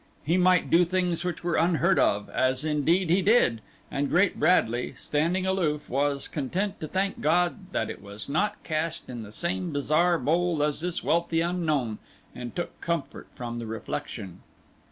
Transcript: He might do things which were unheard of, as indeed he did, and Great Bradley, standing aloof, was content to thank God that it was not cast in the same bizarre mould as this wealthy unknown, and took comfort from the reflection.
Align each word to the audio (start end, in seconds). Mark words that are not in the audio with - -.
He 0.23 0.35
might 0.35 0.71
do 0.71 0.83
things 0.83 1.23
which 1.23 1.43
were 1.43 1.53
unheard 1.57 1.99
of, 1.99 2.27
as 2.31 2.65
indeed 2.65 3.11
he 3.11 3.21
did, 3.21 3.61
and 3.91 4.09
Great 4.09 4.39
Bradley, 4.39 4.95
standing 4.97 5.45
aloof, 5.45 5.87
was 5.91 6.27
content 6.27 6.79
to 6.79 6.87
thank 6.87 7.21
God 7.21 7.71
that 7.71 7.87
it 7.87 8.01
was 8.01 8.27
not 8.27 8.63
cast 8.63 9.07
in 9.09 9.21
the 9.21 9.31
same 9.31 9.71
bizarre 9.71 10.17
mould 10.17 10.63
as 10.63 10.81
this 10.81 11.03
wealthy 11.03 11.41
unknown, 11.41 11.99
and 12.33 12.55
took 12.55 12.81
comfort 12.81 13.27
from 13.35 13.57
the 13.57 13.67
reflection. 13.67 14.39